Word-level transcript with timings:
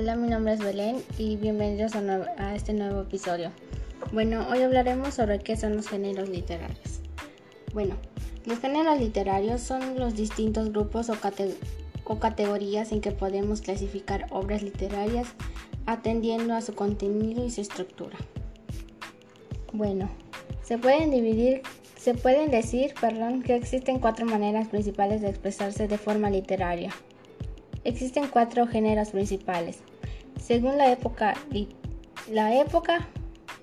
Hola, 0.00 0.14
mi 0.14 0.28
nombre 0.28 0.52
es 0.52 0.60
Belén 0.60 1.02
y 1.18 1.34
bienvenidos 1.34 1.96
a, 1.96 2.54
este 2.54 2.72
nuevo 2.72 3.00
episodio. 3.00 3.50
Bueno, 4.12 4.46
hoy 4.48 4.62
hablaremos 4.62 5.12
sobre 5.14 5.40
qué 5.40 5.56
son 5.56 5.74
los 5.74 5.88
géneros 5.88 6.28
literarios. 6.28 7.00
Bueno, 7.74 7.96
los 8.46 8.60
géneros 8.60 9.00
literarios 9.00 9.60
son 9.60 9.98
los 9.98 10.14
distintos 10.14 10.70
grupos 10.70 11.10
o, 11.10 11.16
o 12.04 12.18
categorías 12.20 12.92
en 12.92 13.00
que 13.00 13.10
podemos 13.10 13.60
clasificar 13.60 14.28
obras 14.30 14.62
literarias 14.62 15.26
atendiendo 15.86 16.54
a 16.54 16.60
su 16.60 16.76
contenido 16.76 17.44
y 17.44 17.50
su 17.50 17.62
estructura. 17.62 18.18
Bueno, 19.72 20.08
se 20.62 20.78
pueden 20.78 21.10
dividir 21.10 21.62
se 21.96 22.14
pueden 22.14 22.52
decir, 22.52 22.94
perdón, 23.00 23.42
que 23.42 23.56
existen 23.56 23.98
cuatro 23.98 24.26
maneras 24.26 24.68
principales 24.68 25.22
de 25.22 25.30
expresarse 25.30 25.88
de 25.88 25.98
forma 25.98 26.30
literaria. 26.30 26.92
Existen 27.84 28.28
cuatro 28.28 28.66
géneros 28.66 29.10
principales. 29.10 29.78
Según 30.48 30.78
la 30.78 30.90
época, 30.90 31.34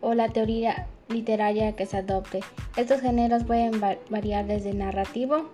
o 0.00 0.14
la 0.14 0.28
teoría 0.28 0.86
literaria 1.08 1.74
que 1.74 1.86
se 1.86 1.96
adopte, 1.96 2.38
estos 2.76 3.00
géneros 3.00 3.42
pueden 3.42 3.80
variar 3.80 4.46
desde 4.46 4.72
narrativo 4.74 5.50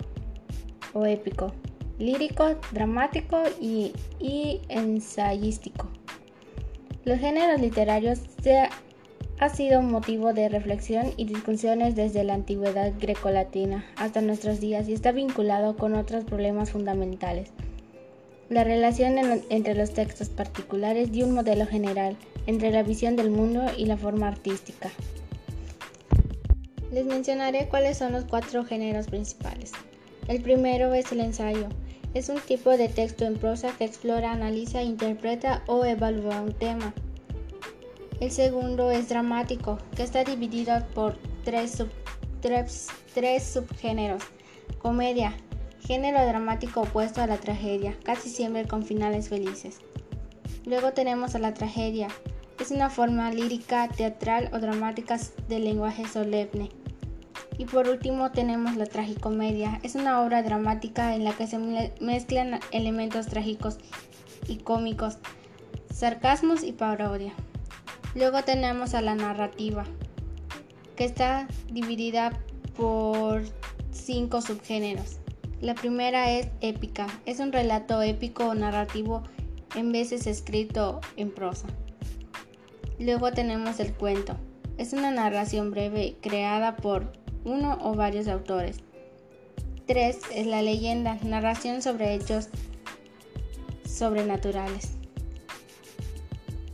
o 0.92 1.06
épico, 1.06 1.54
lírico, 1.98 2.56
dramático 2.72 3.38
y, 3.58 3.94
y 4.20 4.60
ensayístico. 4.68 5.88
Los 7.06 7.20
géneros 7.20 7.58
literarios 7.58 8.20
se 8.42 8.68
ha 9.38 9.48
sido 9.48 9.80
motivo 9.80 10.34
de 10.34 10.50
reflexión 10.50 11.06
y 11.16 11.24
discusiones 11.24 11.96
desde 11.96 12.22
la 12.24 12.34
antigüedad 12.34 12.92
grecolatina 13.00 13.86
hasta 13.96 14.20
nuestros 14.20 14.60
días 14.60 14.90
y 14.90 14.92
está 14.92 15.10
vinculado 15.10 15.74
con 15.78 15.94
otros 15.94 16.24
problemas 16.24 16.70
fundamentales. 16.70 17.50
La 18.50 18.62
relación 18.62 19.16
entre 19.48 19.74
los 19.74 19.94
textos 19.94 20.28
particulares 20.28 21.08
y 21.12 21.22
un 21.22 21.32
modelo 21.32 21.66
general, 21.66 22.16
entre 22.46 22.70
la 22.70 22.82
visión 22.82 23.16
del 23.16 23.30
mundo 23.30 23.64
y 23.76 23.86
la 23.86 23.96
forma 23.96 24.28
artística. 24.28 24.90
Les 26.92 27.04
mencionaré 27.04 27.68
cuáles 27.68 27.98
son 27.98 28.12
los 28.12 28.24
cuatro 28.24 28.64
géneros 28.64 29.06
principales. 29.06 29.72
El 30.28 30.42
primero 30.42 30.94
es 30.94 31.10
el 31.10 31.20
ensayo. 31.20 31.68
Es 32.14 32.28
un 32.28 32.38
tipo 32.38 32.70
de 32.76 32.88
texto 32.88 33.24
en 33.24 33.36
prosa 33.36 33.72
que 33.76 33.84
explora, 33.84 34.30
analiza, 34.30 34.82
interpreta 34.82 35.64
o 35.66 35.84
evalúa 35.84 36.40
un 36.40 36.52
tema. 36.52 36.94
El 38.20 38.30
segundo 38.30 38.92
es 38.92 39.08
dramático, 39.08 39.78
que 39.96 40.04
está 40.04 40.22
dividido 40.22 40.86
por 40.94 41.18
tres, 41.44 41.82
tres, 42.40 43.42
subgéneros. 43.42 44.22
Comedia, 44.78 45.34
género 45.86 46.24
dramático 46.26 46.82
opuesto 46.82 47.20
a 47.20 47.26
la 47.26 47.36
tragedia, 47.36 47.94
casi 48.04 48.30
siempre 48.30 48.66
con 48.66 48.84
finales 48.84 49.28
felices. 49.28 49.80
Luego 50.64 50.92
tenemos 50.92 51.34
a 51.34 51.38
la 51.38 51.52
tragedia. 51.52 52.08
Es 52.58 52.70
una 52.70 52.88
forma 52.88 53.30
lírica, 53.30 53.88
teatral 53.88 54.48
o 54.54 54.58
dramática 54.58 55.18
del 55.48 55.64
lenguaje 55.64 56.08
solemne. 56.08 56.70
Y 57.58 57.66
por 57.66 57.88
último 57.88 58.30
tenemos 58.30 58.76
la 58.76 58.86
tragicomedia. 58.86 59.78
Es 59.82 59.94
una 59.94 60.22
obra 60.22 60.42
dramática 60.42 61.14
en 61.14 61.24
la 61.24 61.32
que 61.32 61.46
se 61.46 61.58
mezclan 62.00 62.60
elementos 62.72 63.26
trágicos 63.26 63.78
y 64.48 64.56
cómicos, 64.56 65.18
sarcasmos 65.92 66.64
y 66.64 66.72
parodia. 66.72 67.34
Luego 68.14 68.42
tenemos 68.42 68.94
a 68.94 69.02
la 69.02 69.14
narrativa, 69.14 69.84
que 70.96 71.04
está 71.04 71.46
dividida 71.70 72.32
por 72.76 73.42
cinco 73.92 74.40
subgéneros. 74.40 75.18
La 75.64 75.74
primera 75.74 76.30
es 76.30 76.48
épica, 76.60 77.06
es 77.24 77.40
un 77.40 77.50
relato 77.50 78.02
épico 78.02 78.48
o 78.48 78.54
narrativo 78.54 79.22
en 79.74 79.92
veces 79.92 80.26
escrito 80.26 81.00
en 81.16 81.30
prosa. 81.30 81.68
Luego 82.98 83.32
tenemos 83.32 83.80
el 83.80 83.94
cuento, 83.94 84.36
es 84.76 84.92
una 84.92 85.10
narración 85.10 85.70
breve 85.70 86.16
creada 86.20 86.76
por 86.76 87.14
uno 87.46 87.78
o 87.80 87.94
varios 87.94 88.28
autores. 88.28 88.80
Tres 89.86 90.18
es 90.34 90.46
la 90.46 90.60
leyenda, 90.60 91.16
narración 91.22 91.80
sobre 91.80 92.12
hechos 92.12 92.50
sobrenaturales. 93.88 94.90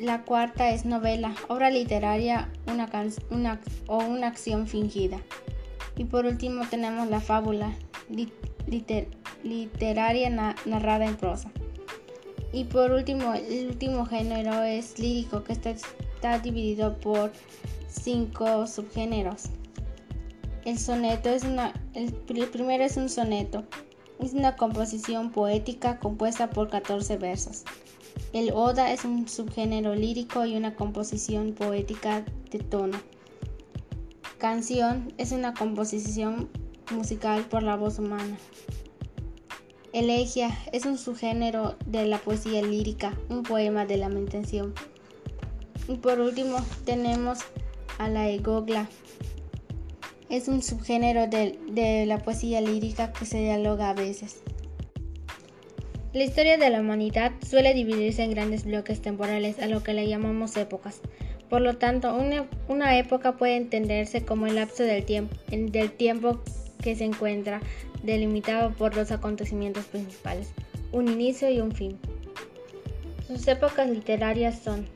La 0.00 0.24
cuarta 0.24 0.70
es 0.70 0.84
novela, 0.84 1.36
obra 1.46 1.70
literaria 1.70 2.50
o 3.86 3.98
una 3.98 4.26
acción 4.26 4.66
fingida. 4.66 5.20
Y 5.96 6.06
por 6.06 6.26
último 6.26 6.64
tenemos 6.68 7.08
la 7.08 7.20
fábula, 7.20 7.72
literaria 9.42 10.30
narrada 10.30 11.04
en 11.04 11.16
prosa. 11.16 11.50
Y 12.52 12.64
por 12.64 12.90
último, 12.90 13.32
el 13.34 13.68
último 13.68 14.06
género 14.06 14.62
es 14.62 14.98
lírico, 14.98 15.44
que 15.44 15.52
está, 15.52 16.38
dividido 16.40 16.98
por 16.98 17.32
cinco 17.88 18.66
subgéneros. 18.66 19.44
El 20.64 20.78
soneto 20.78 21.30
es 21.30 21.44
una, 21.44 21.72
el 21.94 22.12
primero 22.12 22.84
es 22.84 22.96
un 22.96 23.08
soneto, 23.08 23.64
es 24.18 24.34
una 24.34 24.56
composición 24.56 25.30
poética 25.30 25.98
compuesta 25.98 26.50
por 26.50 26.68
14 26.68 27.16
versos. 27.16 27.64
El 28.32 28.52
oda 28.52 28.92
es 28.92 29.04
un 29.04 29.28
subgénero 29.28 29.94
lírico 29.94 30.44
y 30.44 30.56
una 30.56 30.74
composición 30.74 31.52
poética 31.52 32.24
de 32.50 32.58
tono. 32.58 32.98
Canción 34.38 35.12
es 35.18 35.32
una 35.32 35.54
composición 35.54 36.48
musical 36.90 37.44
por 37.44 37.62
la 37.62 37.76
voz 37.76 37.98
humana. 37.98 38.36
Elegia 39.92 40.56
es 40.72 40.86
un 40.86 40.98
subgénero 40.98 41.76
de 41.86 42.06
la 42.06 42.18
poesía 42.18 42.62
lírica, 42.62 43.16
un 43.28 43.42
poema 43.42 43.86
de 43.86 43.96
lamentación. 43.96 44.74
Y 45.88 45.96
por 45.96 46.20
último 46.20 46.58
tenemos 46.84 47.40
a 47.98 48.08
la 48.08 48.28
egogla. 48.28 48.88
Es 50.28 50.46
un 50.46 50.62
subgénero 50.62 51.26
de, 51.26 51.58
de 51.72 52.06
la 52.06 52.18
poesía 52.18 52.60
lírica 52.60 53.12
que 53.12 53.26
se 53.26 53.38
dialoga 53.38 53.90
a 53.90 53.94
veces. 53.94 54.42
La 56.12 56.24
historia 56.24 56.56
de 56.56 56.70
la 56.70 56.80
humanidad 56.80 57.32
suele 57.48 57.72
dividirse 57.72 58.24
en 58.24 58.30
grandes 58.30 58.64
bloques 58.64 59.00
temporales 59.00 59.60
a 59.60 59.66
lo 59.66 59.84
que 59.84 59.94
le 59.94 60.08
llamamos 60.08 60.56
épocas. 60.56 61.00
Por 61.48 61.60
lo 61.62 61.76
tanto, 61.78 62.16
una, 62.68 62.98
época 62.98 63.36
puede 63.36 63.56
entenderse 63.56 64.24
como 64.24 64.46
el 64.46 64.54
lapso 64.54 64.84
del 64.84 65.04
tiempo, 65.04 65.36
del 65.48 65.90
tiempo 65.92 66.40
que 66.82 66.96
se 66.96 67.04
encuentra 67.04 67.60
delimitado 68.02 68.72
por 68.72 68.94
dos 68.94 69.10
acontecimientos 69.10 69.84
principales, 69.86 70.52
un 70.92 71.08
inicio 71.08 71.50
y 71.50 71.60
un 71.60 71.72
fin. 71.72 71.98
Sus 73.26 73.46
épocas 73.46 73.88
literarias 73.88 74.58
son 74.58 74.86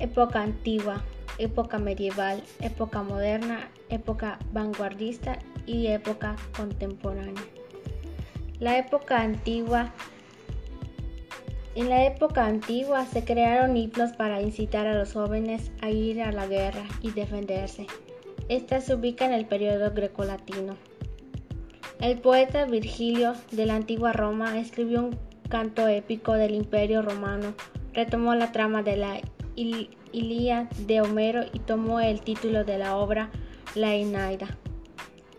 época 0.00 0.42
antigua, 0.42 1.02
época 1.38 1.78
medieval, 1.78 2.42
época 2.60 3.02
moderna, 3.02 3.70
época 3.88 4.38
vanguardista 4.52 5.38
y 5.66 5.86
época 5.86 6.36
contemporánea. 6.56 7.44
La 8.58 8.78
época 8.78 9.20
antigua 9.20 9.92
en 11.78 11.90
la 11.90 12.04
época 12.04 12.44
antigua 12.44 13.06
se 13.06 13.24
crearon 13.24 13.76
himnos 13.76 14.10
para 14.14 14.42
incitar 14.42 14.88
a 14.88 14.98
los 14.98 15.12
jóvenes 15.12 15.70
a 15.80 15.90
ir 15.90 16.20
a 16.20 16.32
la 16.32 16.48
guerra 16.48 16.82
y 17.02 17.12
defenderse. 17.12 17.86
Esta 18.48 18.80
se 18.80 18.96
ubica 18.96 19.24
en 19.26 19.32
el 19.32 19.46
periodo 19.46 19.92
grecolatino. 19.92 20.74
El 22.00 22.18
poeta 22.18 22.64
Virgilio 22.64 23.34
de 23.50 23.66
la 23.66 23.74
antigua 23.74 24.12
Roma 24.12 24.56
escribió 24.60 25.02
un 25.02 25.18
canto 25.48 25.88
épico 25.88 26.34
del 26.34 26.54
Imperio 26.54 27.02
Romano, 27.02 27.54
retomó 27.92 28.36
la 28.36 28.52
trama 28.52 28.84
de 28.84 28.96
la 28.96 29.20
Ilíada 29.56 30.68
de 30.86 31.00
Homero 31.00 31.42
y 31.52 31.58
tomó 31.58 31.98
el 31.98 32.20
título 32.20 32.62
de 32.64 32.78
la 32.78 32.96
obra 32.96 33.30
La 33.74 33.96
Eneida. 33.96 34.46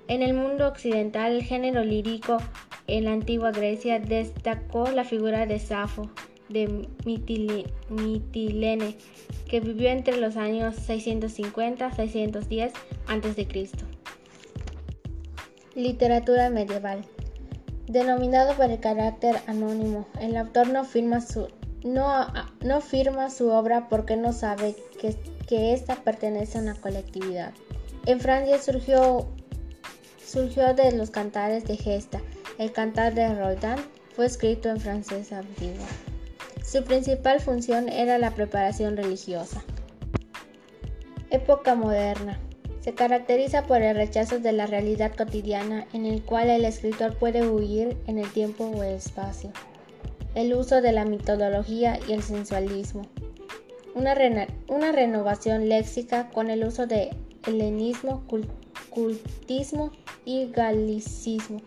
En 0.10 0.22
el 0.22 0.34
mundo 0.34 0.68
occidental, 0.68 1.32
el 1.32 1.44
género 1.44 1.86
lírico 1.86 2.40
en 2.88 3.06
la 3.06 3.14
antigua 3.14 3.52
Grecia 3.52 4.00
destacó 4.00 4.92
la 4.92 5.06
figura 5.06 5.46
de 5.46 5.60
Safo, 5.60 6.10
de 6.50 6.90
Mitilene, 7.06 8.98
que 9.48 9.62
vivió 9.62 9.90
entre 9.90 10.18
los 10.18 10.36
años 10.36 10.76
650-610 10.90 12.74
a.C. 13.08 13.48
Literatura 15.80 16.50
medieval. 16.50 17.06
Denominado 17.88 18.54
por 18.56 18.70
el 18.70 18.82
carácter 18.82 19.38
anónimo, 19.48 20.06
el 20.20 20.36
autor 20.36 20.68
no 20.68 20.84
firma 20.84 21.22
su, 21.22 21.48
no, 21.86 22.28
no 22.60 22.82
firma 22.82 23.30
su 23.30 23.48
obra 23.50 23.88
porque 23.88 24.18
no 24.18 24.34
sabe 24.34 24.76
que, 25.00 25.16
que 25.48 25.72
ésta 25.72 25.96
pertenece 25.96 26.58
a 26.58 26.62
una 26.64 26.76
colectividad. 26.76 27.54
En 28.06 28.20
Francia 28.20 28.60
surgió, 28.62 29.30
surgió 30.22 30.74
de 30.74 30.92
los 30.92 31.12
cantares 31.12 31.64
de 31.64 31.78
gesta. 31.78 32.20
El 32.58 32.74
cantar 32.74 33.16
de 33.16 33.34
Roldán 33.34 33.80
fue 34.18 34.26
escrito 34.26 34.68
en 34.68 34.82
francés 34.82 35.32
antiguo. 35.32 35.86
Su 36.62 36.84
principal 36.84 37.40
función 37.40 37.88
era 37.88 38.18
la 38.18 38.32
preparación 38.32 38.98
religiosa. 38.98 39.64
Época 41.30 41.74
moderna. 41.74 42.38
Se 42.82 42.94
caracteriza 42.94 43.66
por 43.66 43.82
el 43.82 43.96
rechazo 43.96 44.40
de 44.40 44.54
la 44.54 44.66
realidad 44.66 45.14
cotidiana 45.16 45.86
en 45.94 46.06
el 46.06 46.24
cual 46.24 46.50
el 46.50 46.64
escritor 46.64 47.18
puede 47.18 47.48
huir 47.48 47.98
en 48.08 48.18
el 48.18 48.32
tiempo 48.32 48.66
o 48.66 48.84
el 48.84 48.96
espacio. 48.96 49.52
el 50.36 50.54
uso 50.54 50.82
de 50.82 50.92
la 50.92 51.06
mitología 51.06 52.00
y 52.08 52.14
el 52.14 52.22
sensualismo. 52.22 53.02
Una, 53.96 54.16
una 54.68 54.92
renovación 54.92 55.68
léxica 55.68 56.30
con 56.30 56.50
el 56.50 56.64
uso 56.64 56.86
de 56.86 57.10
helenismo, 57.48 58.24
cultismo 58.90 59.92
y 60.26 60.52
galicismo. 60.52 61.62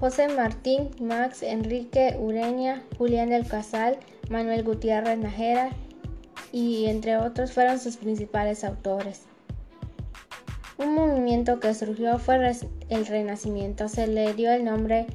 José 0.00 0.28
Martín, 0.28 0.90
Max 1.00 1.42
Enrique 1.42 2.16
Ureña, 2.20 2.84
Julián 2.98 3.30
del 3.30 3.46
Casal, 3.46 3.98
Manuel 4.28 4.62
Gutiérrez 4.62 5.18
Najera 5.18 5.70
y 6.52 6.86
entre 6.86 7.16
otros 7.16 7.52
fueron 7.52 7.78
sus 7.78 7.96
principales 7.96 8.64
autores. 8.64 9.22
Un 10.78 10.94
movimiento 10.94 11.58
que 11.58 11.74
surgió 11.74 12.18
fue 12.20 12.54
el 12.88 13.06
Renacimiento. 13.06 13.88
Se 13.88 14.06
le 14.06 14.32
dio 14.34 14.52
el 14.52 14.64
nombre 14.64 15.06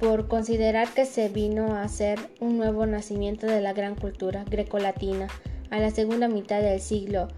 por 0.00 0.26
considerar 0.26 0.88
que 0.88 1.06
se 1.06 1.28
vino 1.28 1.74
a 1.74 1.82
hacer 1.82 2.18
un 2.40 2.58
nuevo 2.58 2.84
nacimiento 2.84 3.46
de 3.46 3.60
la 3.60 3.72
gran 3.72 3.94
cultura 3.94 4.44
grecolatina 4.44 5.28
a 5.70 5.78
la 5.78 5.90
segunda 5.90 6.26
mitad 6.28 6.60
del 6.60 6.80
siglo 6.80 7.28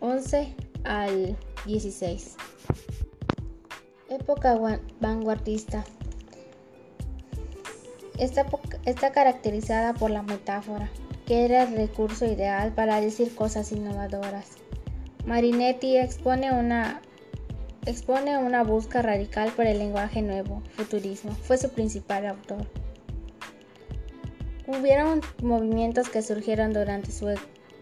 XI 0.00 0.54
al 0.84 1.36
XVI. 1.66 2.20
Época 4.08 4.58
vanguardista. 5.00 5.84
Está 8.18 9.12
caracterizada 9.12 9.92
por 9.92 10.10
la 10.10 10.22
metáfora, 10.22 10.88
que 11.26 11.44
era 11.44 11.64
el 11.64 11.76
recurso 11.76 12.24
ideal 12.24 12.72
para 12.72 12.98
decir 13.02 13.34
cosas 13.34 13.72
innovadoras. 13.72 14.65
Marinetti 15.26 15.96
expone 15.96 16.52
una, 16.52 17.02
expone 17.84 18.38
una 18.38 18.62
búsqueda 18.62 19.02
radical 19.02 19.50
por 19.50 19.66
el 19.66 19.80
lenguaje 19.80 20.22
nuevo, 20.22 20.62
futurismo. 20.76 21.32
Fue 21.32 21.58
su 21.58 21.68
principal 21.70 22.26
autor. 22.26 22.64
Hubieron 24.68 25.20
movimientos 25.42 26.08
que 26.08 26.22
surgieron 26.22 26.72
durante 26.72 27.10
su, 27.10 27.34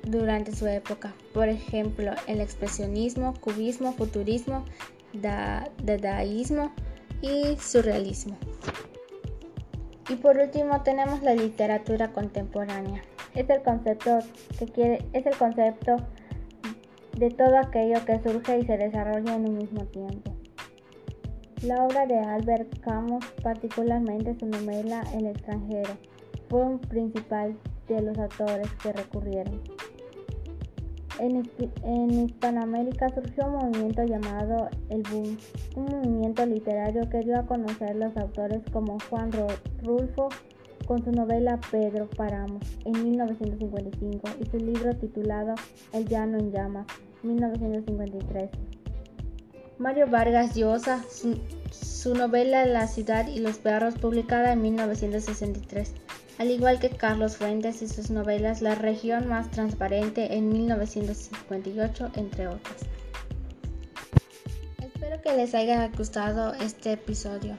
durante 0.04 0.56
su 0.56 0.66
época, 0.66 1.14
por 1.34 1.50
ejemplo, 1.50 2.12
el 2.26 2.40
expresionismo, 2.40 3.34
cubismo, 3.40 3.92
futurismo, 3.92 4.64
dadaísmo 5.12 6.72
y 7.20 7.58
surrealismo. 7.58 8.38
Y 10.08 10.16
por 10.16 10.38
último 10.38 10.82
tenemos 10.82 11.22
la 11.22 11.34
literatura 11.34 12.10
contemporánea. 12.12 13.02
Es 13.34 13.48
el 13.50 13.62
concepto 13.62 14.20
que 14.58 14.66
quiere, 14.66 15.04
es 15.12 15.26
el 15.26 15.36
concepto 15.36 15.96
de 17.16 17.30
todo 17.30 17.58
aquello 17.58 18.04
que 18.04 18.20
surge 18.20 18.58
y 18.58 18.66
se 18.66 18.76
desarrolla 18.76 19.34
en 19.34 19.48
un 19.48 19.58
mismo 19.58 19.84
tiempo. 19.86 20.32
La 21.62 21.84
obra 21.84 22.06
de 22.06 22.18
Albert 22.18 22.80
Camus, 22.80 23.24
particularmente 23.42 24.38
su 24.38 24.46
novela 24.46 25.02
El 25.14 25.26
extranjero, 25.26 25.96
fue 26.50 26.62
un 26.62 26.78
principal 26.78 27.56
de 27.88 28.02
los 28.02 28.18
autores 28.18 28.70
que 28.82 28.92
recurrieron. 28.92 29.62
En, 31.20 32.10
Hispanoamérica 32.10 33.08
surgió 33.10 33.46
un 33.46 33.52
movimiento 33.54 34.02
llamado 34.02 34.68
el 34.88 35.02
Boom, 35.04 35.38
un 35.76 35.84
movimiento 35.84 36.44
literario 36.44 37.08
que 37.08 37.20
dio 37.20 37.38
a 37.38 37.46
conocer 37.46 37.94
los 37.94 38.16
autores 38.16 38.62
como 38.72 38.98
Juan 39.08 39.30
Rulfo 39.82 40.28
con 40.86 41.04
su 41.04 41.12
novela 41.12 41.60
Pedro 41.70 42.08
Paramos 42.08 42.62
en 42.84 43.04
1955 43.04 44.28
y 44.40 44.46
su 44.46 44.56
libro 44.58 44.94
titulado 44.96 45.54
El 45.92 46.06
llano 46.06 46.38
en 46.38 46.52
llamas 46.52 46.86
1953. 47.22 48.50
Mario 49.78 50.06
Vargas 50.08 50.54
Llosa, 50.54 51.02
su, 51.10 51.38
su 51.70 52.14
novela 52.14 52.64
La 52.66 52.86
ciudad 52.86 53.26
y 53.28 53.40
los 53.40 53.58
perros 53.58 53.94
publicada 53.96 54.52
en 54.52 54.62
1963 54.62 55.94
al 56.38 56.50
igual 56.50 56.80
que 56.80 56.90
Carlos 56.90 57.36
Fuentes 57.36 57.80
y 57.82 57.88
sus 57.88 58.10
novelas 58.10 58.60
La 58.60 58.74
región 58.74 59.28
más 59.28 59.50
transparente 59.50 60.34
en 60.36 60.48
1958, 60.48 62.10
entre 62.16 62.48
otras. 62.48 62.76
Espero 64.82 65.22
que 65.22 65.36
les 65.36 65.54
haya 65.54 65.88
gustado 65.96 66.54
este 66.54 66.92
episodio 66.92 67.54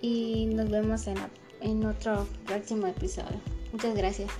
y 0.00 0.46
nos 0.46 0.70
vemos 0.70 1.06
en, 1.06 1.16
en 1.60 1.84
otro 1.84 2.26
próximo 2.46 2.86
episodio. 2.86 3.40
Muchas 3.72 3.94
gracias. 3.96 4.30